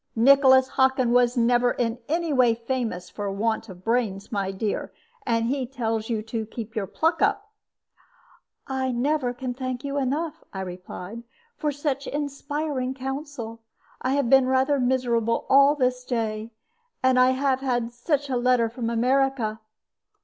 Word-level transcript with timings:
Nicholas 0.15 0.67
Hockin 0.69 1.11
was 1.11 1.37
never 1.37 1.73
in 1.73 1.99
any 2.09 2.33
way 2.33 2.55
famous 2.55 3.07
for 3.07 3.31
want 3.31 3.69
of 3.69 3.83
brains, 3.83 4.31
my 4.31 4.49
dear, 4.51 4.91
and 5.27 5.45
he 5.45 5.67
tells 5.67 6.09
you 6.09 6.23
to 6.23 6.47
keep 6.47 6.75
your 6.75 6.87
pluck 6.87 7.21
up." 7.21 7.51
"I 8.65 8.91
never 8.91 9.31
can 9.31 9.53
thank 9.53 9.83
you 9.83 9.97
enough," 9.99 10.43
I 10.51 10.61
replied, 10.61 11.21
"for 11.55 11.71
such 11.71 12.07
inspiriting 12.07 12.95
counsel. 12.95 13.61
I 14.01 14.13
have 14.13 14.27
been 14.27 14.47
rather 14.47 14.79
miserable 14.79 15.45
all 15.51 15.75
this 15.75 16.03
day. 16.03 16.49
And 17.03 17.19
I 17.19 17.29
have 17.37 17.59
had 17.59 17.91
such 17.91 18.27
a 18.27 18.37
letter 18.37 18.69
from 18.69 18.89
America!" 18.89 19.59